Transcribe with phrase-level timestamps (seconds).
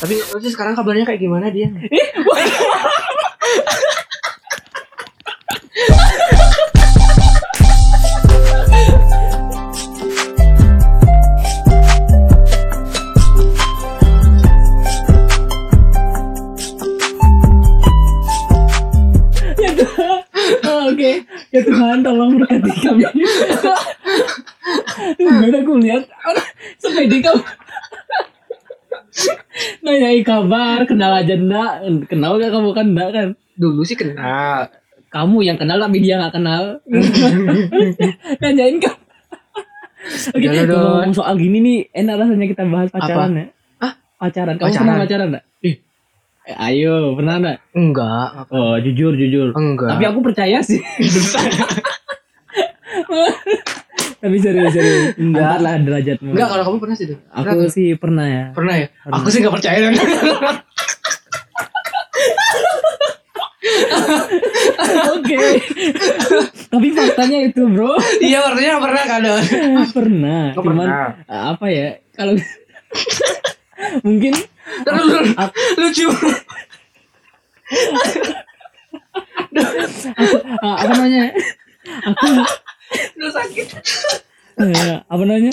[0.00, 1.68] Tapi terus sekarang kabarnya kayak gimana dia?
[19.60, 21.12] ya oke.
[21.52, 23.04] Ya Tuhan tolong berkati kami.
[25.20, 26.08] Gimana aku lihat
[26.80, 27.39] sepedi kamu
[30.10, 34.66] Nanyai kabar, kenal aja enggak Kenal gak kamu kan enggak kan Dulu sih kenal.
[35.06, 36.82] Kamu yang kenal tapi dia gak kenal
[38.42, 38.98] Nanyain kamu
[40.34, 40.80] Oke, Jangan dong.
[40.80, 43.46] ngomong soal gini nih, enak rasanya kita bahas pacaran ya.
[43.78, 43.92] Hah?
[44.16, 44.56] Pacaran.
[44.56, 44.80] Kamu Pacaran.
[44.82, 45.44] pernah pacaran enggak?
[45.60, 45.76] Ih.
[46.48, 47.58] Eh, ayo, pernah enggak?
[47.76, 48.28] Enggak.
[48.48, 49.52] Oh, jujur, jujur.
[49.52, 49.92] Enggak.
[49.92, 50.80] Tapi aku percaya sih.
[54.20, 55.16] Tapi serius, serius.
[55.16, 55.64] Enggak.
[55.64, 56.36] Lah derajatmu.
[56.36, 57.18] Enggak kalau kamu pernah sih tuh.
[57.32, 58.44] Aku sih pernah ya.
[58.52, 58.86] Pernah ya?
[58.92, 59.16] Pernah.
[59.16, 59.78] Aku sih nggak percaya.
[65.16, 65.36] Oke.
[66.70, 67.96] Tapi faktanya itu, Bro.
[68.20, 69.20] Iya artinya pernah kan?
[69.24, 69.42] Don?
[69.90, 70.42] pernah.
[70.54, 71.08] Cuman pernah.
[71.28, 71.88] apa ya?
[72.14, 72.34] Kalau
[74.06, 74.32] mungkin
[74.84, 75.04] Terus
[75.76, 76.06] lucu.
[80.62, 81.22] apa namanya?
[82.06, 82.26] Aku
[83.14, 83.66] Lu sakit.
[84.58, 85.52] eh, apa namanya?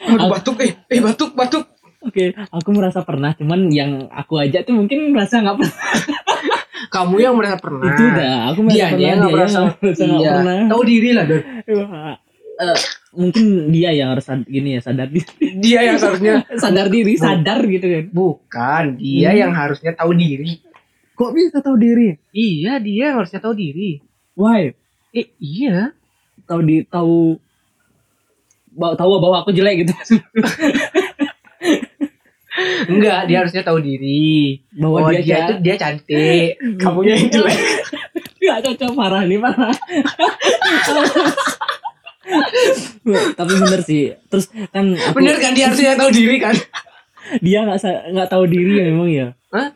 [0.00, 1.64] Aduh, batuk eh eh batuk batuk.
[2.00, 5.76] Oke, aku merasa pernah, cuman yang aku aja tuh mungkin merasa nggak pernah.
[6.90, 7.84] Kamu yang merasa pernah.
[7.86, 9.58] Itu dah, aku merasa Dia pernah, yang dia nggak merasa.
[9.60, 10.30] yang merasa Iya.
[10.32, 10.58] pernah.
[10.66, 11.40] Tahu diri lah Don.
[11.70, 12.14] Wah,
[12.58, 12.78] eh,
[13.12, 15.28] mungkin dia yang harus sad- gini ya sadar diri,
[15.60, 18.04] Dia yang seharusnya sadar diri, sadar gitu kan.
[18.10, 19.38] bukan dia Hmm.
[19.38, 20.52] yang harusnya tahu diri.
[21.12, 22.16] Kok bisa tahu diri?
[22.30, 24.00] Iya dia yang harusnya tahu diri.
[24.32, 24.72] Why?
[25.12, 25.92] Eh iya.
[26.50, 27.38] Tahu di tahu
[28.74, 29.94] bawa tahu bahwa aku jelek gitu.
[32.90, 34.58] Enggak, dia harusnya tahu diri.
[34.74, 36.58] Bahwa Bahwa dia dia, itu dia cantik.
[36.82, 37.58] Kamunya yang jelek.
[38.42, 39.70] Gak cocok parah nih parah.
[43.36, 44.16] Tapi bener sih.
[44.26, 46.56] Terus kan aku, Bener kan dia harusnya tahu diri kan?
[47.44, 47.78] dia nggak
[48.10, 49.28] nggak tahu diri ya memang ya.
[49.54, 49.70] Hah?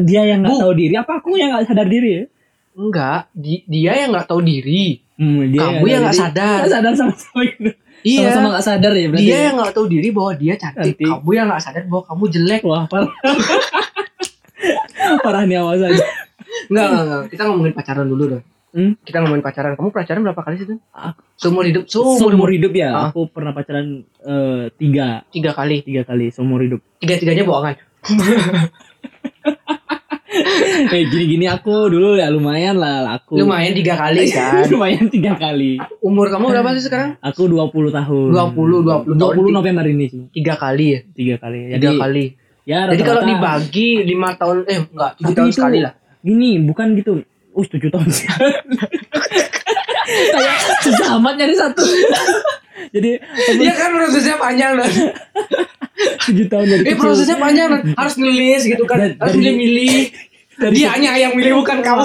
[0.00, 0.94] Dia yang nggak tahu diri.
[0.96, 2.24] Apa aku yang nggak sadar diri ya?
[2.74, 5.04] Enggak, di- dia yang nggak tahu diri.
[5.20, 6.58] Hmm, dia Kamu yang nggak sadar.
[6.64, 7.70] Nggak sadar sama-sama gitu.
[8.00, 8.18] Iya.
[8.24, 9.26] Sama-sama nggak sadar ya berarti.
[9.28, 10.96] Dia yang nggak tahu diri bahwa dia cantik.
[10.96, 11.04] Cantik.
[11.04, 12.62] Kamu yang nggak sadar bahwa kamu jelek.
[12.64, 13.12] Wah parah.
[15.24, 16.04] parah nih awas aja.
[16.66, 17.22] Enggak, enggak, enggak.
[17.28, 18.44] Kita ngomongin pacaran dulu dong.
[18.70, 18.92] Hmm?
[19.02, 19.72] Kita ngomongin pacaran.
[19.74, 20.78] Kamu pacaran berapa kali sih tuh?
[20.90, 21.84] Aku- Seumur hidup.
[21.84, 22.88] Seumur, Seumur hidup ya.
[22.90, 23.08] Ah.
[23.10, 25.84] Aku pernah pacaran eh, tiga Tiga kali.
[25.84, 26.80] tiga kali seumur hidup.
[26.96, 27.76] Tiga-tiganya bohongan.
[30.94, 33.36] eh gini-gini aku dulu ya lumayan lah aku.
[33.36, 34.64] Lumayan tiga kali kan.
[34.66, 35.76] lumayan tiga kali.
[36.00, 37.16] Umur kamu berapa sih sekarang?
[37.20, 38.28] Aku 20 tahun.
[38.30, 39.38] 20, 20 tahun.
[39.38, 40.22] 20 November ini sih.
[40.30, 41.00] Tiga kali ya.
[41.10, 41.58] Tiga kali.
[41.72, 42.24] Tiga kali.
[42.62, 45.92] ya Jadi kalau dibagi lima tahun, eh enggak, tujuh tahun itu- sekali lah.
[46.20, 47.24] Gini, bukan gitu.
[47.50, 48.28] Uh, 7 tahun sih.
[50.30, 51.82] Kayak susah amat nyari satu.
[52.90, 53.10] Jadi
[53.54, 59.14] Iya kan prosesnya panjang dan 7 tahun dari eh prosesnya panjang harus nulis gitu kan,
[59.14, 60.10] harus milih-milih.
[60.60, 62.04] Dari Dianya yang milih bukan kamu.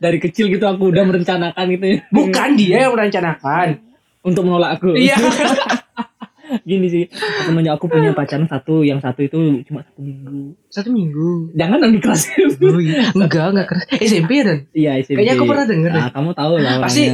[0.00, 1.98] Dari kecil gitu aku udah merencanakan gitu ya.
[2.08, 3.84] Bukan dia yang merencanakan.
[4.24, 4.96] Untuk menolak aku.
[4.96, 5.16] Iya.
[6.66, 7.04] Gini sih.
[7.46, 10.40] Aku nanya aku punya pacaran satu, yang satu itu cuma satu minggu.
[10.66, 11.54] Satu minggu.
[11.54, 12.22] Jangan dong di kelas
[12.58, 13.14] Oh, iya.
[13.14, 13.84] Enggak, enggak keras.
[14.02, 14.58] SMP ya dan.
[14.74, 15.22] Iya, SMP.
[15.22, 16.02] Kayaknya aku pernah denger deh.
[16.02, 17.04] Nah, kamu tahu lah Pasti.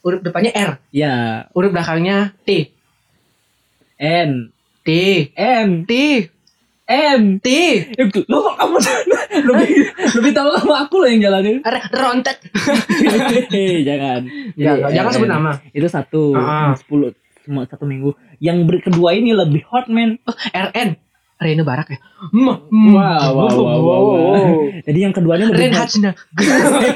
[0.00, 2.72] Huruf depannya R, Ya, huruf belakangnya T.
[4.00, 4.48] N.
[4.80, 4.88] T.
[5.36, 5.84] M.
[5.84, 5.92] T.
[6.90, 7.38] M.
[7.38, 7.46] T.
[8.26, 8.76] Lo kok kamu
[9.46, 9.70] lebih
[10.12, 11.62] lebih tahu kamu aku loh yang jalanin.
[11.88, 12.42] Rontet.
[13.80, 14.20] Jangan.
[14.52, 15.14] Jangan, Jadi, jangan RN.
[15.14, 15.52] sebut nama.
[15.70, 16.34] Itu satu,
[16.74, 18.10] sepuluh, cuma satu minggu.
[18.36, 20.18] Yang ber- kedua ini lebih hot man.
[20.24, 20.98] Oh, RN.
[21.38, 21.98] Reno Barak ya.
[22.34, 24.44] Wow, wow, wow, wow, wow.
[24.82, 26.04] Jadi yang keduanya lebih Ren.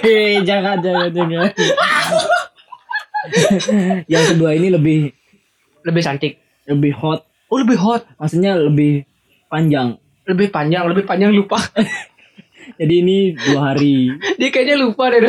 [0.02, 1.48] Hei, jangan, jangan, jangan.
[4.04, 4.98] yang kedua ini lebih
[5.80, 6.32] Lebih cantik.
[6.64, 7.24] lebih hot.
[7.48, 8.04] Oh, lebih hot.
[8.16, 9.04] Maksudnya lebih
[9.46, 9.96] panjang.
[10.24, 11.60] Lebih panjang, lebih panjang lupa.
[12.80, 14.08] Jadi ini dua hari.
[14.40, 15.20] Dia kayaknya lupa deh.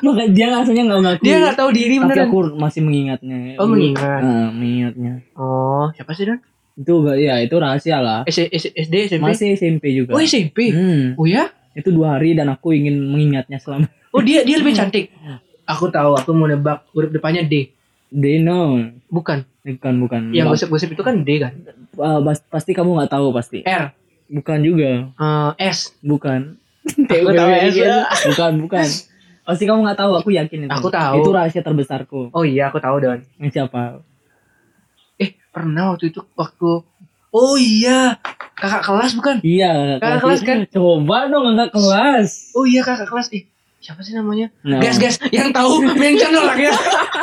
[0.00, 1.22] Maka dia rasanya nggak ngaku.
[1.22, 2.26] Dia nggak tahu diri Tapi beneran.
[2.26, 3.38] aku masih mengingatnya.
[3.56, 4.20] Oh, mengingat.
[4.20, 5.12] Nah, mengingatnya.
[5.34, 6.38] Oh, siapa sih Don?
[6.74, 8.20] Itu ya, itu rahasia lah.
[8.24, 9.22] S- S- SD, SMP?
[9.22, 10.16] Masih SMP juga.
[10.16, 10.72] Oh, SMP.
[10.72, 11.52] Hmm, Oh ya?
[11.70, 13.86] itu dua hari dan aku ingin mengingatnya selama.
[14.10, 15.14] Oh, dia dia lebih cantik.
[15.64, 17.70] Aku tahu, aku mau nebak huruf depannya D.
[18.08, 18.90] They know.
[19.06, 19.46] Bukan.
[19.60, 20.22] Bukan, bukan.
[20.32, 21.52] Yang gosip-gosip itu kan D kan?
[22.00, 23.60] uh, pasti kamu nggak tahu pasti.
[23.64, 23.92] R.
[24.30, 25.10] Bukan juga.
[25.12, 25.92] Eh, S.
[26.00, 26.56] Bukan.
[27.10, 27.74] Aku tahu S.
[28.32, 28.88] Bukan, bukan.
[29.40, 30.70] Pasti kamu nggak tahu, aku yakin itu.
[30.70, 31.26] Aku tahu.
[31.26, 32.30] Itu rahasia terbesarku.
[32.30, 33.18] Oh iya, aku tahu Don.
[33.50, 33.98] Siapa?
[35.18, 36.86] Eh, pernah waktu itu waktu
[37.34, 38.18] Oh iya,
[38.54, 39.36] kakak kelas bukan?
[39.42, 40.58] Iya, Kakak kelas kan?
[40.70, 42.54] Coba dong enggak kelas.
[42.54, 43.30] Oh iya kakak kelas.
[43.34, 43.46] Eh,
[43.80, 44.52] siapa sih namanya?
[44.60, 44.76] Nah.
[44.76, 46.76] Guys, guys, yang tahu mention orangnya.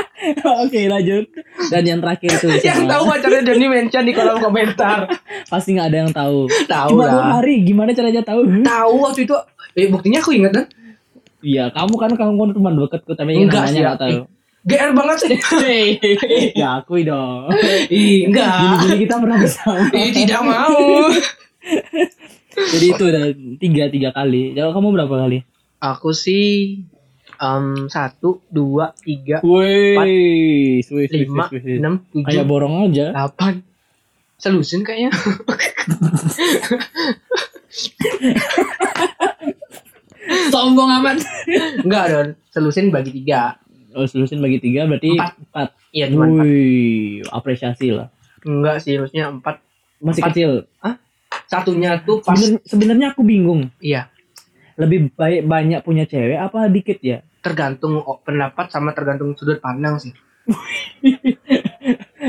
[0.65, 1.29] Oke, lanjut.
[1.69, 5.05] Dan yang terakhir itu yang tahu pacarnya Doni mention di kolom komentar.
[5.53, 6.49] Pasti nggak ada yang tahu.
[6.65, 8.41] Tahu Cuma dua hari, gimana caranya tahu?
[8.65, 9.35] Tahu waktu itu.
[9.77, 10.65] Eh, buktinya aku ingat kan?
[11.45, 13.85] Iya, kamu kan kamu kan teman dekatku tapi Enggak namanya ya.
[13.85, 14.17] nggak tahu.
[14.67, 15.35] GR banget sih.
[16.59, 17.47] ya akui dong.
[17.87, 18.57] Ih, enggak.
[18.57, 19.85] Gini-gini kita pernah bersama.
[19.93, 21.07] Ih, tidak mau.
[22.57, 23.23] Jadi itu udah
[23.61, 24.57] tiga tiga kali.
[24.57, 25.39] Kalau kamu berapa kali?
[25.77, 26.81] Aku sih
[27.37, 33.13] em, satu, dua, tiga, Wih, wih, lima, enam, tujuh, borong aja.
[33.13, 33.61] delapan.
[34.37, 35.09] Selusin kayaknya.
[40.51, 41.17] Sombong amat.
[41.81, 42.27] Enggak Don.
[42.51, 43.55] Selusin bagi tiga.
[43.95, 45.33] Oh, solusin bagi tiga berarti Empat.
[45.41, 45.67] empat.
[45.89, 46.45] Iya cuma empat.
[46.45, 48.07] Wih, apresiasi lah.
[48.43, 49.57] Enggak sih, harusnya empat.
[49.97, 50.31] Masih Empat.
[50.33, 50.51] kecil.
[51.47, 52.37] Satunya tuh pas.
[52.67, 53.71] Sebenarnya aku bingung.
[53.79, 54.11] Iya.
[54.77, 57.25] Lebih baik banyak punya cewek apa dikit ya?
[57.41, 60.13] Tergantung pendapat sama tergantung sudut pandang sih.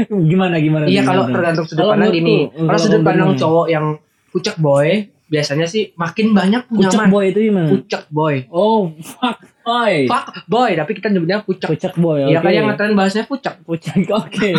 [0.09, 0.85] Gimana gimana?
[0.89, 1.09] Iya gimana?
[1.09, 2.49] kalau tergantung sudut Kalau pandang gini.
[2.49, 3.87] menurutku, Kalau sudut pandang cowok yang
[4.33, 4.89] pucak boy,
[5.29, 7.13] biasanya sih makin banyak punya Pucak man.
[7.13, 7.69] boy itu gimana?
[7.69, 8.35] Pucak boy.
[8.49, 9.95] Oh, fuck boy.
[10.09, 11.69] Fuck boy, tapi kita nyebutnya pucak.
[11.69, 12.25] Pucak boy.
[12.25, 12.45] Iya oke.
[12.49, 13.55] kayak ngetren bahasanya pucak.
[13.69, 14.51] Pucak, oke.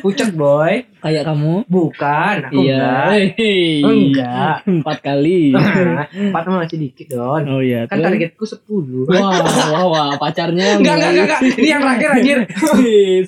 [0.00, 0.88] Pucak boy.
[1.04, 1.68] kayak kamu?
[1.68, 3.12] Bukan, aku iya.
[3.12, 3.84] enggak.
[3.84, 4.56] Enggak.
[4.80, 5.52] Empat kali.
[6.32, 7.42] Empat mah masih dikit don.
[7.52, 7.84] oh iya.
[7.84, 11.40] Kan targetku 10 Wah, wah, wah, pacarnya Enggak, enggak, enggak, enggak.
[11.60, 12.38] Ini yang terakhir anjir.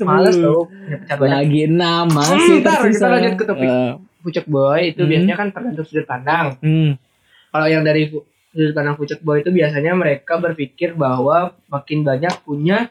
[0.01, 0.09] Sepuluh.
[0.09, 1.29] Males banyak.
[1.29, 3.05] Lagi enam masih ntar tersisa.
[3.05, 3.69] kita lanjut ke topik.
[3.69, 3.93] Eh,
[4.25, 5.11] Pucak boy itu Hmm.
[5.11, 6.57] biasanya kan tergantung sudut pandang.
[6.59, 6.97] hmm.
[7.51, 8.09] Kalau yang dari
[8.49, 12.89] sudut pandang pucak boy itu biasanya mereka berpikir bahwa makin banyak punya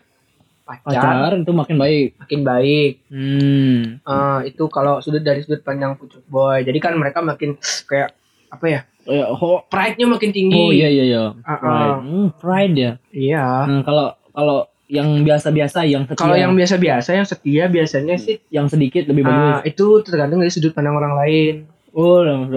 [0.64, 2.08] pacar, Pacar itu makin baik.
[2.18, 2.92] makin baik.
[3.10, 3.80] Hmm.
[4.00, 6.62] Eh, itu kalau sudut dari sudut pandang pucak boy.
[6.62, 8.14] Jadi kan mereka makin kayak
[8.48, 8.82] apa ya?
[9.04, 9.28] Oh, ya,
[9.68, 10.56] Pride-nya makin tinggi.
[10.56, 11.24] oh iya iya iya.
[11.44, 11.68] Ah, Pride.
[11.68, 11.98] ah.
[12.00, 12.92] Hmm, pride ya.
[13.12, 13.46] Iya.
[13.68, 18.68] Nah, kalau kalau yang biasa-biasa yang setia, Kalau yang biasa-biasa yang setia biasanya sih yang
[18.68, 19.72] sedikit lebih ah, bagus.
[19.72, 21.54] itu tergantung dari sudut pandang orang lain.
[21.92, 22.52] Oh, orang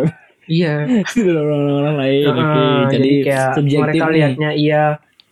[0.47, 0.87] Iya.
[1.17, 2.25] orang lain.
[2.25, 4.83] Oke, Ah, jadi, kayak subjektif mereka lihatnya iya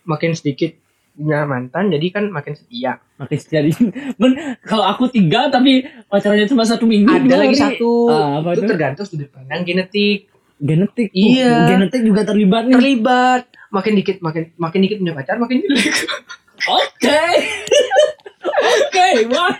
[0.03, 0.75] makin sedikit
[1.15, 2.99] punya mantan jadi kan makin setia.
[3.15, 3.59] Makin setia
[4.19, 4.31] Men,
[4.61, 7.07] kalau aku tiga tapi pacarannya cuma satu minggu.
[7.07, 8.69] Ada dua lagi satu Ah, apa itu itu?
[8.69, 10.27] tergantung sudut pandang genetik.
[10.55, 11.11] Genetik.
[11.11, 11.67] Iya.
[11.69, 12.75] genetik juga terlibat nih.
[12.75, 15.91] Terlibat makin dikit makin makin dikit punya pacar makin jelek.
[16.63, 17.21] Oke.
[18.45, 19.59] Oke, why?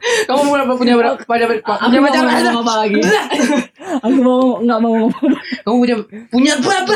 [0.00, 2.22] Kamu mau apa punya berapa punya, punya Aku mau pacar?
[2.24, 3.00] ngomong apa lagi?
[4.00, 5.30] Aku mau nggak mau ngomong.
[5.60, 5.96] Kamu punya
[6.32, 6.94] punya berapa?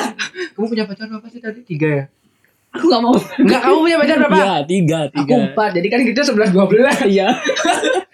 [0.56, 1.60] Kamu punya pacar berapa sih tadi?
[1.68, 2.04] Tiga ya?
[2.74, 3.14] Aku nggak mau.
[3.38, 4.34] Enggak, kamu punya pacar berapa?
[4.36, 5.34] Iya, tiga, Aku tiga.
[5.46, 6.96] empat, jadi kan kita sebelas dua belas.
[7.06, 7.30] Iya.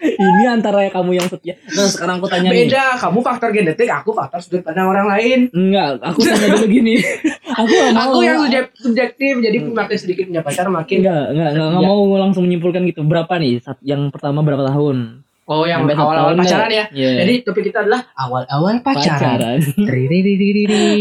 [0.01, 1.57] Ini antara kamu yang setia.
[1.71, 2.69] Nah, sekarang aku tanya nih.
[2.69, 5.39] Beda, kamu faktor genetik, aku faktor sudut pandang orang lain.
[5.51, 7.01] Enggak, aku tanya dulu gini.
[7.47, 8.03] aku nggak mau.
[8.07, 10.99] Aku yang subjek- subjektif, jadi makin sedikit punya pacar makin.
[11.01, 11.89] Enggak, enggak, enggak, enggak Iya.
[11.91, 13.01] mau langsung menyimpulkan gitu.
[13.03, 13.61] Berapa nih?
[13.81, 15.25] Yang pertama berapa tahun?
[15.50, 16.87] Oh, yang awal-awal pacaran ya.
[16.94, 17.26] Iya.
[17.26, 19.19] Jadi topik kita adalah awal-awal pacaran.
[19.19, 19.58] pacaran.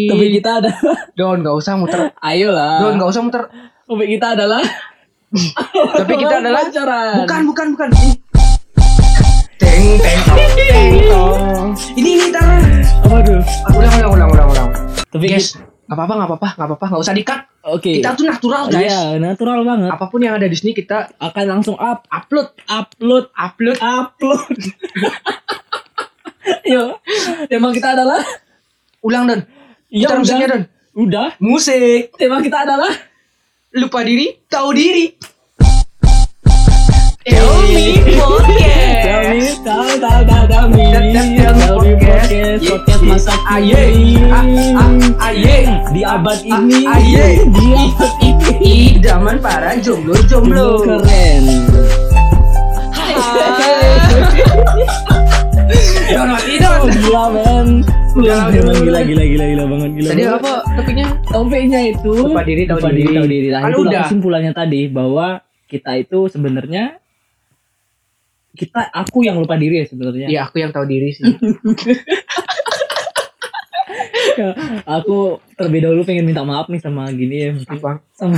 [0.10, 0.74] Topik kita ada.
[1.14, 2.10] Don, gak usah muter.
[2.18, 2.82] Ayolah.
[2.82, 3.46] Don, gak usah muter.
[3.86, 4.66] Topik kita adalah.
[6.02, 7.30] Topik kita adalah pacaran.
[7.30, 7.90] bukan, bukan, bukan.
[9.62, 10.22] Teng, teng,
[10.66, 10.94] teng.
[11.94, 12.50] Ini ini tar.
[13.06, 13.42] Apa tuh?
[13.78, 14.70] Ulang, ulang, ulang, ulang, ulang.
[15.14, 15.54] Topik Guys,
[15.90, 17.42] nggak apa-apa, nggak apa-apa, nggak apa-apa, nggak usah dikat.
[17.66, 17.92] Oke.
[17.98, 18.94] Kita tuh natural, guys.
[18.94, 19.90] Iya, natural banget.
[19.90, 23.78] Apa pun yang ada di sini kita Akan langsung up, upload, upload, upload.
[23.82, 24.58] upload.
[26.78, 27.02] Yuk,
[27.50, 28.22] tema kita adalah
[29.02, 29.42] Ulang Don.
[29.90, 30.54] Ya musiknya udah.
[30.54, 30.64] Don.
[30.94, 31.30] Udah.
[31.42, 32.14] Musik.
[32.22, 32.94] Tema kita adalah
[33.74, 35.18] Lupa diri, tahu diri.
[37.26, 38.79] Elmi Podcast.
[39.30, 41.70] Dami, tahu tahu tahu Dami Podcast.
[41.70, 44.18] podcast, podcast masa kini.
[45.22, 45.70] aye.
[45.94, 47.46] Di abad ini, aye.
[47.46, 48.58] di abad ini.
[48.98, 50.82] Idaman para jomblo-jomblo.
[50.82, 51.44] Keren.
[56.10, 56.74] Don, mati Don.
[56.74, 57.68] Oh, gila men.
[58.10, 60.10] Gila, Gila, gila, gila, gila, banget, gila.
[60.10, 61.08] Tadi apa topiknya?
[61.30, 63.14] Topiknya itu Lupa diri, tahu diri.
[63.14, 63.48] tahu diri.
[63.54, 64.02] Nah, Kan itu udah.
[64.10, 65.28] kesimpulannya tadi bahwa
[65.70, 66.98] kita itu sebenarnya
[68.60, 70.28] kita aku yang lupa diri ya sebenarnya.
[70.28, 71.24] Iya, aku yang tahu diri sih.
[74.88, 75.18] aku
[75.54, 78.00] terlebih dahulu pengen minta maaf nih sama gini ya Apa?
[78.14, 78.38] sama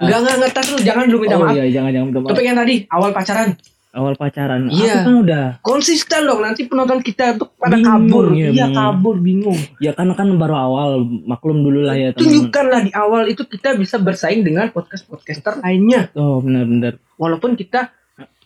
[0.00, 0.76] Enggak, enggak, enggak, lu.
[0.80, 1.52] Jangan dulu minta oh maaf.
[1.52, 2.30] iya jangan jangan minta maaf.
[2.32, 3.48] Topik yang tadi, awal pacaran.
[3.90, 4.92] awal pacaran Iya.
[4.94, 8.26] aku kan udah Konsisten dong, nanti penonton kita tuh pada Bingung, kabur.
[8.30, 8.72] ya, Iya, bingung.
[8.72, 9.58] kabur, bingung.
[9.76, 10.90] ya kan kan baru awal
[11.26, 16.08] maklum dulu lah ya teman Tunjukkanlah di awal itu kita bisa bersaing dengan podcast-podcaster lainnya.
[16.14, 17.90] oh benar benar Walaupun kita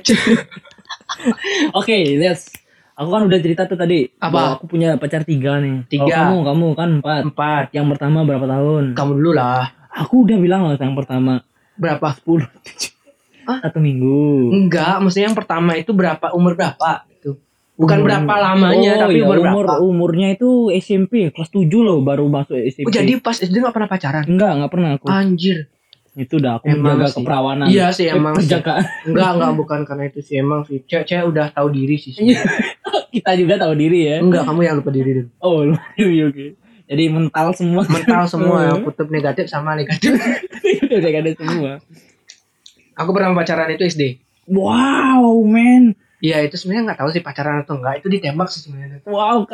[1.73, 2.51] Oke, let's.
[2.93, 4.09] Aku kan udah cerita tuh tadi.
[4.17, 4.29] Apa?
[4.29, 5.85] bahwa Aku punya pacar tiga nih.
[5.85, 6.01] Tiga.
[6.01, 7.21] Kalau kamu, kamu kan empat.
[7.27, 7.65] Empat.
[7.71, 8.83] Yang pertama berapa tahun?
[8.93, 9.69] Kamu dulu lah.
[9.95, 11.41] Aku udah bilang loh yang pertama
[11.73, 12.09] Berapa?
[12.11, 12.45] 10
[13.47, 13.57] Hah?
[13.61, 14.49] Satu minggu.
[14.51, 17.37] Enggak, maksudnya yang pertama itu berapa umur berapa gitu.
[17.73, 19.79] Bukan Umur- berapa lamanya, Oh, tapi iya, umur, umur berapa.
[19.79, 22.83] umurnya itu SMP kelas 7 loh baru masuk SMP.
[22.83, 24.25] Oh, jadi pas SD gak pernah pacaran?
[24.25, 25.05] enggak, enggak pernah aku.
[25.07, 25.69] Anjir.
[26.17, 27.15] Itu udah aku Emang menjaga sih.
[27.21, 27.65] keperawanan.
[27.69, 28.49] Iya sih emang sih.
[28.49, 28.83] Penjagaan.
[29.05, 30.81] Enggak, enggak bukan karena itu sih emang sih.
[30.89, 32.17] Cewek cewek udah tahu diri sih.
[32.17, 32.41] Iya.
[33.13, 34.17] Kita juga tahu diri ya.
[34.17, 35.29] Enggak, kamu yang lupa diri dulu.
[35.37, 36.45] Oh, oke oke.
[36.89, 37.81] Jadi mental semua.
[37.85, 40.17] Mental semua yang kutub negatif sama negatif.
[40.89, 41.71] udah ada semua.
[42.97, 44.03] Aku pernah pacaran itu SD.
[44.49, 45.93] Wow, man.
[46.17, 48.01] Iya, itu sebenarnya nggak tahu sih pacaran atau enggak.
[48.01, 49.05] Itu ditembak sih sebenarnya.
[49.05, 49.45] Wow,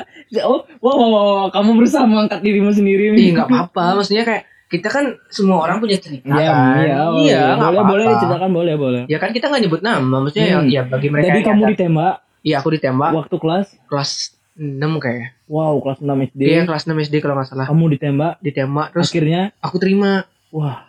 [0.47, 3.99] oh, wow, wow, wow, kamu berusaha mengangkat dirimu sendiri Iya, nggak apa-apa.
[3.99, 4.43] Maksudnya kayak
[4.73, 6.81] kita kan semua orang punya cerita Iya, kan.
[6.81, 7.91] iya, iya, nggak boleh, apa-apa.
[7.93, 9.01] boleh diceritakan, boleh, boleh.
[9.05, 10.15] Ya kan kita nggak nyebut nama.
[10.19, 10.65] Maksudnya Hmm.
[10.65, 14.11] ya, ya bagi mereka Jadi kamu ditembak Iya, aku ditembak waktu kelas, kelas
[14.53, 15.37] 6 kayak.
[15.45, 16.41] wow, kelas 6 SD.
[16.43, 17.65] Iya, kelas 6 SD kalau nggak salah.
[17.65, 20.25] Kamu ditembak, Ditembak terus akhirnya, aku terima.
[20.49, 20.81] wah,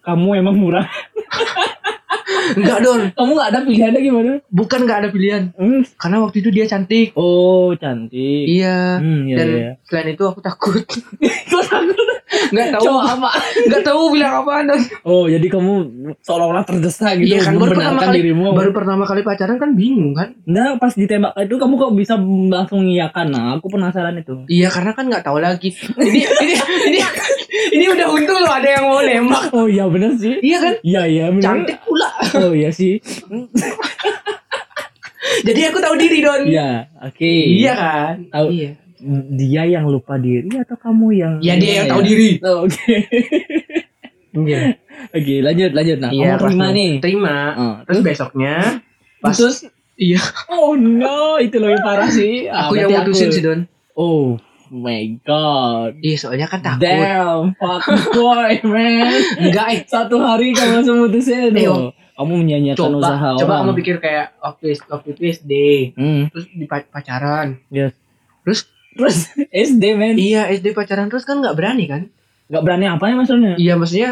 [0.00, 0.86] kamu emang murah.
[2.52, 3.00] Enggak, Don.
[3.08, 4.32] kamu gak ada pilihannya gimana?
[4.50, 5.42] Bukan nggak ada pilihan.
[5.54, 5.86] Hmm.
[5.94, 7.14] Karena waktu itu dia cantik.
[7.14, 8.44] Oh, cantik.
[8.44, 8.98] Iya.
[8.98, 9.70] Hmm, iya, Dan iya.
[9.82, 10.82] selain itu aku takut.
[11.50, 12.11] Kok takut?
[12.50, 13.30] Nggak tahu apa?
[13.70, 14.80] nggak tahu bilang apa Don.
[15.04, 15.72] Oh, jadi kamu
[16.18, 18.50] seolah-olah terdesak gitu Iya kan baru pertama kali dirimu.
[18.50, 20.34] baru pertama kali pacaran kan bingung kan?
[20.44, 22.14] Nah, pas ditembak itu kamu kok bisa
[22.50, 23.26] langsung ngiyakan?
[23.30, 24.34] Nah, aku penasaran itu.
[24.48, 25.70] Iya karena kan nggak tahu lagi.
[25.72, 26.54] Ini ini
[26.90, 26.98] ini
[27.72, 29.44] ini udah untung loh ada yang mau nembak.
[29.52, 30.40] Oh iya bener sih.
[30.40, 30.74] Iya kan?
[30.82, 31.44] Iya iya bener.
[31.44, 32.08] Cantik pula.
[32.42, 32.98] Oh iya sih.
[35.42, 36.42] Jadi aku tahu diri Don.
[36.44, 37.32] Iya, oke.
[37.32, 38.14] Iya kan?
[38.28, 38.48] Tahu.
[38.52, 38.70] Iya.
[39.32, 42.06] Dia yang lupa diri atau kamu yang Ya dia yang tahu ya?
[42.06, 42.28] diri.
[42.40, 42.94] Oh, Oke.
[44.32, 44.60] Iya.
[45.10, 45.98] Oke, lanjut lanjut.
[45.98, 46.92] Nah, Iya, kamu terima nih.
[46.98, 47.36] Terima.
[47.52, 48.54] Oh, Terus besoknya
[49.18, 50.18] pas Terus iya
[50.48, 52.46] oh no, itu lebih parah sih.
[52.46, 53.60] Ah, aku yang berarti mutusin aku- sih Don.
[53.92, 55.92] Oh my god.
[55.98, 56.80] Iya soalnya kan takut.
[56.80, 59.20] Damn, fuck boy, man.
[59.36, 59.80] Enggak eh.
[59.84, 61.92] Satu hari kamu langsung mutusin Eh, tuh.
[62.12, 63.60] Kamu menyanyiakan Coba usaha coba orang.
[63.64, 65.52] kamu pikir kayak waktu waktu itu SD
[65.92, 67.60] Hmm, terus di pa- pacaran.
[67.68, 67.92] yes.
[68.42, 68.60] Terus
[68.92, 69.16] Terus
[69.48, 72.02] SD men, iya SD pacaran terus kan nggak berani kan?
[72.46, 73.52] nggak berani apa ya maksudnya?
[73.56, 74.10] Iya maksudnya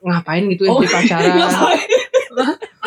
[0.00, 1.30] ngapain gitu Oh, SD pacaran?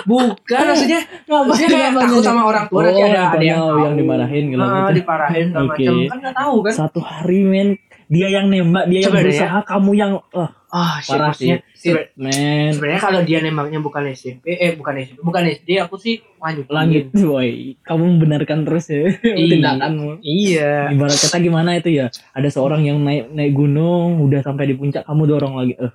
[0.05, 2.05] Bukan maksudnya maksudnya kayak Ngapain?
[2.05, 4.99] takut sama orang tua nanti Oh, ada ada yang yang dimarahin Ah, gitu.
[4.99, 5.81] diparahin segala Oke.
[5.81, 6.73] macam kan nggak tahu kan?
[6.75, 7.67] Satu hari men,
[8.07, 11.87] dia yang nembak, dia yang Sebenarnya- berusaha, kamu yang wah Ah, shit, parah maksudnya sih.
[11.87, 12.69] Shit, man.
[12.69, 17.09] sebenarnya kalau dia nembaknya bukan SMP eh bukan SMP bukan SD aku sih lanjut Langit,
[17.11, 17.79] boy.
[17.79, 19.47] Kamu membenarkan terus ya Iya.
[19.53, 20.19] tindakanmu.
[20.19, 22.07] iya Ibarat kata gimana itu ya?
[22.29, 25.73] Ada seorang yang naik naik gunung, udah sampai di puncak, kamu dorong lagi.
[25.75, 25.93] Eh.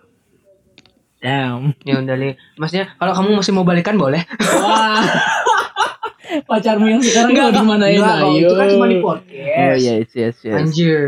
[1.20, 1.76] Damn.
[1.84, 2.32] ya udah Li.
[2.56, 4.24] maksudnya kalau kamu masih mau balikan boleh
[4.56, 5.04] Wah.
[6.42, 7.96] Pacarmu yang sekarang mau di mana ya?
[7.96, 8.32] enggak, kok.
[8.32, 10.54] itu kan cuma di podcast Oh yes yes yes.
[10.54, 11.00] anjir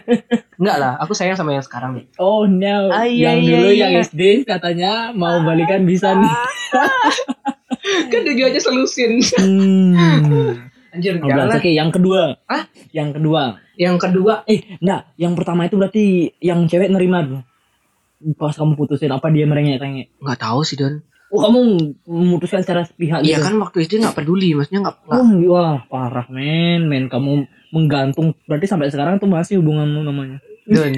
[0.60, 2.88] enggak lah aku sayang sama yang sekarang nih Oh no.
[2.88, 3.80] Ah, iya, yang iya, dulu iya.
[3.82, 6.32] yang SD katanya mau balikan bisa nih.
[8.12, 10.70] kan dia aja selusin Hmm.
[10.90, 12.34] anjir Oh, jangan Oke, yang kedua.
[12.44, 12.62] Hah?
[12.90, 13.42] Yang kedua.
[13.74, 16.04] yang kedua Eh, enggak, yang pertama itu berarti
[16.38, 17.46] yang cewek nerima.
[18.36, 20.12] Pas kamu putusin apa dia merengek-rengek?
[20.18, 21.58] nggak tahu sih Don Oh, kamu
[22.04, 23.46] memutuskan secara sepihak iya gitu.
[23.46, 28.66] kan waktu SD nggak peduli maksudnya nggak Oh, wah, parah men, men kamu menggantung berarti
[28.66, 30.42] sampai sekarang tuh masih hubunganmu namanya.
[30.66, 30.90] Don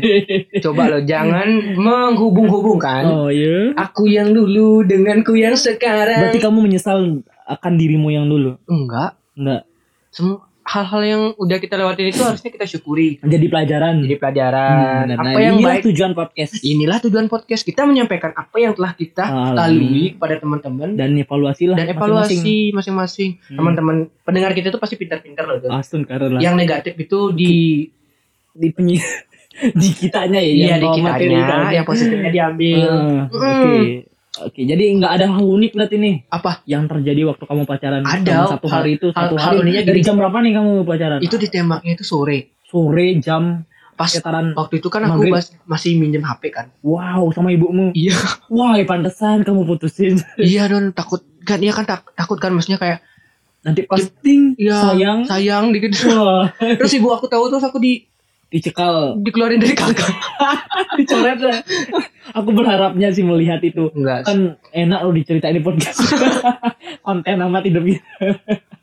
[0.59, 3.73] coba lo jangan menghubung-hubungkan Oh iya.
[3.75, 8.57] aku yang dulu denganku yang sekarang Berarti kamu menyesal akan dirimu yang dulu.
[8.67, 9.65] enggak Enggak.
[10.09, 13.99] Sem- hal-hal yang udah kita lewatin itu harusnya kita syukuri Jadi pelajaran.
[13.99, 18.31] jadi pelajaran Hmm, apa nah, yang inilah baik tujuan podcast inilah tujuan podcast kita menyampaikan
[18.33, 19.57] apa yang telah kita Alami.
[19.57, 23.59] lalui kepada teman-teman dan evaluasi lah dan evaluasi masing-masing Hmm.
[23.59, 25.67] teman-teman pendengar kita tuh pasti pintar-pintar loh.
[25.69, 27.53] Asun karena yang negatif itu di
[28.53, 29.03] di penyi
[29.75, 31.41] di kitanya ya iya yang di kitanya
[31.73, 33.21] yang positifnya diambil Ah, Mm.
[33.29, 34.12] Oke.
[34.35, 36.15] Oke, jadi nggak ada hal unik berarti nih.
[36.27, 36.65] Apa?
[36.65, 39.57] Yang terjadi waktu kamu pacaran Ada, satu hal- hari itu hal- satu hal hari.
[39.61, 41.19] uniknya dari jam berapa nih kamu pacaran?
[41.21, 42.39] itu ditembaknya itu sore.
[42.65, 45.29] Sore jam pas sekitaran waktu itu kan aku
[45.63, 46.73] masih minjem HP kan.
[46.81, 47.93] Wow sama ibumu.
[47.93, 48.17] iya.
[48.49, 50.17] Wah, pantesan kamu putusin.
[50.41, 50.91] iya don.
[50.91, 53.05] Takut kan iya kan tak- takut kan maksudnya kayak
[53.63, 55.23] Nanti pas ting iya sayang.
[55.23, 55.93] sayang dikit.
[56.09, 58.09] Wah, terus ibu aku tahu terus aku di
[58.53, 60.13] dicekal, dikeluarin dari kakak
[61.01, 61.65] dicoret lah.
[62.37, 63.89] Aku berharapnya sih melihat itu.
[63.97, 66.05] enggak Kan enak loh diceritain di podcast.
[67.07, 68.05] Konten amat hidup kita.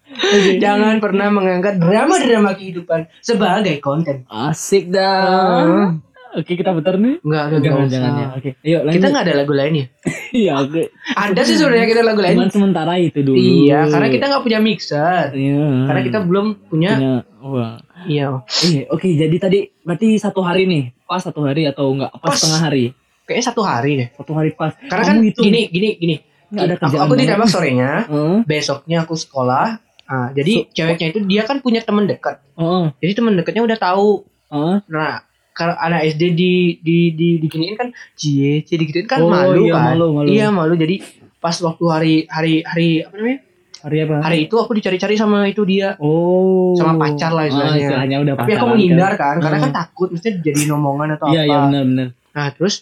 [0.09, 0.51] Oke.
[0.65, 5.93] jangan pernah mengangkat drama-drama kehidupan sebagai konten Asik dah.
[6.29, 7.17] Oke, kita putar nih.
[7.25, 8.27] Enggak, enggak, Jangan, jangan ya.
[8.37, 8.49] Oke.
[8.61, 8.97] Ayo lanjut.
[9.01, 9.85] Kita nggak ada lagu lain ya?
[10.29, 10.81] Iya, oke.
[11.17, 12.35] Ada sih sebenarnya kita lagu lain.
[12.37, 13.33] Cuman sementara itu dulu.
[13.33, 15.33] Iya, karena kita nggak punya mixer.
[15.33, 15.89] Iya.
[15.89, 16.91] Karena kita belum punya.
[16.93, 17.81] punya wah.
[18.05, 18.27] Iya.
[18.63, 20.83] Eh, oke, jadi tadi berarti satu hari nih.
[21.03, 22.13] Pas satu hari atau enggak?
[22.13, 22.35] Pas, Pas.
[22.35, 22.83] setengah hari.
[23.23, 24.07] Kayaknya satu hari deh.
[24.13, 24.71] Satu hari pas.
[24.79, 25.43] Karena kan Kamu hitung.
[25.43, 26.15] gini, gini, gini.
[26.49, 27.21] Nggak ada aku, kerjaan aku banget.
[27.25, 27.91] ditembak sorenya.
[28.05, 28.37] Heeh.
[28.43, 29.65] Besoknya aku sekolah.
[30.05, 32.41] Ah, jadi ceweknya itu dia kan punya teman dekat.
[32.55, 32.85] Heeh.
[32.97, 34.25] Jadi teman dekatnya udah tahu.
[34.49, 34.75] Heeh.
[34.87, 39.67] Nah, kalau anak SD di di di diginiin kan cie cie digituin kan Oh, malu
[39.67, 39.83] iya, kan.
[39.93, 40.27] malu, malu.
[40.27, 40.73] Iya malu.
[40.73, 41.05] Jadi
[41.37, 43.39] pas waktu hari hari hari apa namanya?
[43.79, 44.15] Hari apa?
[44.21, 45.95] Hari itu aku dicari-cari sama itu dia.
[45.97, 46.75] Oh.
[46.75, 47.71] Sama pacar lah istilahnya.
[47.71, 49.65] Ah, istilahnya udah Tapi aku menghindar kan, karena Hmm.
[49.65, 51.47] kan takut mesti jadi omongan atau Iya, apa.
[51.47, 52.07] iya benar benar.
[52.29, 52.75] Nah, terus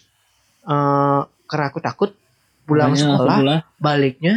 [0.63, 2.09] eh karena aku takut
[2.63, 3.61] pulang Makanya sekolah, pulang.
[3.77, 4.33] baliknya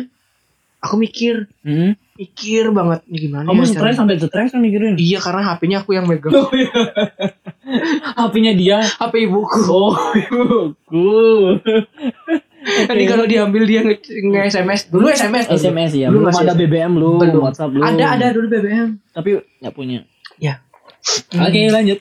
[0.78, 1.92] aku mikir, Hmm.
[2.14, 4.94] mikir banget nih gimana Kamu ya stres sampai stres kan mikirin.
[4.94, 6.30] Iya, karena HP-nya aku yang megang.
[8.20, 8.78] HP-nya dia.
[8.84, 9.60] HP ibuku.
[9.66, 11.08] Oh, ibuku.
[12.86, 14.88] Tadi kalau diambil dia nge-SMS.
[14.88, 15.44] Dulu SMS.
[15.46, 15.56] dulu.
[15.56, 16.06] SMS ya.
[16.08, 17.42] Dulu Belum ada BBM belum, Belum.
[17.42, 17.84] WhatsApp belum.
[17.84, 18.88] Ada ada dulu BBM.
[19.10, 20.04] Tapi nggak punya.
[20.36, 20.60] Ya.
[21.32, 22.00] Oke, lanjut.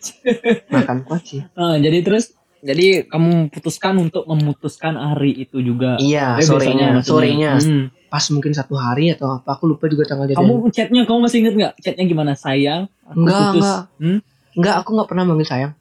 [0.68, 1.44] Makan kuaci.
[1.54, 5.96] Ah, jadi terus jadi kamu putuskan untuk memutuskan hari itu juga.
[5.96, 7.56] Iya, Eh, sorenya, sorenya.
[7.56, 7.88] Hmm.
[8.10, 10.44] Pas mungkin satu hari atau apa, aku lupa juga tanggal jadian.
[10.44, 11.74] Kamu chatnya kamu masih inget nggak?
[11.80, 12.32] Chatnya gimana?
[12.34, 13.62] Sayang, aku Enggak, putus.
[13.64, 13.82] enggak.
[14.02, 14.20] Hmm?
[14.58, 15.74] Enggak, aku enggak pernah manggil sayang.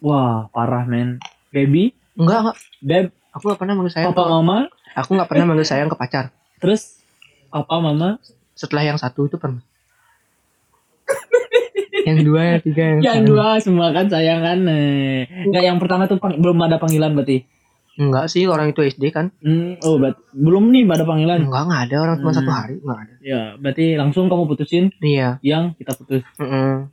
[0.00, 1.18] Wah, parah men.
[1.50, 2.56] Baby, Enggak, enggak.
[2.80, 4.12] beb, Aku enggak pernah manggil sayang.
[4.12, 6.24] papa mama, Aku enggak pernah manggil sayang ke pacar.
[6.56, 7.00] terus
[7.48, 8.20] papa mama.
[8.52, 9.64] Setelah yang satu itu pernah.
[12.02, 13.26] yang dua, yang tiga, yang, Yang sayang.
[13.26, 14.58] dua semua kan sayang kan.
[14.66, 15.24] eh.
[15.44, 17.46] Nggak yang pertama tuh pang- belum ada panggilan berarti.
[17.94, 19.28] Enggak sih, orang itu SD kan.
[19.38, 21.38] Hmm, oh, berarti belum nih ada panggilan.
[21.42, 22.38] Enggak, enggak ada orang cuma Hmm.
[22.38, 23.14] satu hari, enggak ada.
[23.20, 25.36] Ya, berarti langsung kamu putusin Iya.
[25.40, 26.24] yang kita putus.
[26.36, 26.88] Mm-mm.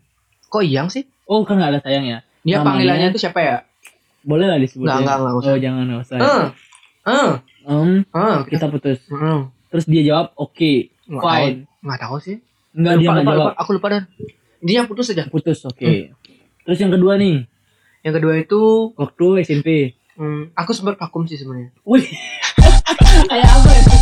[0.45, 1.07] Kok yang sih?
[1.23, 2.19] Oh, kan nggak ada sayang ya?
[2.41, 3.55] Dia Namanya- panggilannya itu siapa ya?
[4.21, 4.85] Boleh lah disebut.
[4.85, 5.15] Enggak, ya?
[5.15, 5.49] enggak usah.
[5.49, 6.17] Oh, jangan nggak usah.
[6.17, 6.45] Eh.
[7.05, 7.31] Eh.
[7.65, 8.99] Em, Eh, kita putus.
[9.07, 9.41] Mm.
[9.69, 10.71] Terus dia jawab, oke,
[11.05, 11.55] Nggak fine.
[11.61, 11.81] tahu.
[11.81, 12.35] Enggak tahu sih.
[12.71, 13.37] Enggak dia nggak jawab.
[13.39, 13.51] lupa.
[13.57, 14.03] Aku lupa dan.
[14.59, 15.23] Intinya putus aja.
[15.25, 15.91] Putus, oke.
[16.61, 17.47] Terus yang kedua nih,
[17.99, 18.61] Yang kedua itu
[18.95, 19.95] waktu SMP.
[20.15, 21.71] hmm, aku sempat vakum sih sebenarnya.
[21.81, 22.03] Wih,